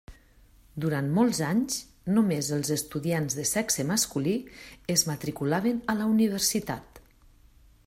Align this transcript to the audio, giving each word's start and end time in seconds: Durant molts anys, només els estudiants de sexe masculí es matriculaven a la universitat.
Durant 0.85 1.09
molts 1.17 1.41
anys, 1.47 1.75
només 2.15 2.49
els 2.57 2.71
estudiants 2.77 3.37
de 3.41 3.45
sexe 3.51 3.87
masculí 3.91 4.35
es 4.97 5.07
matriculaven 5.13 5.85
a 5.95 5.99
la 6.03 6.11
universitat. 6.17 7.03